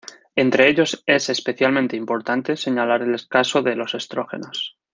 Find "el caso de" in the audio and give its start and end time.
3.03-3.75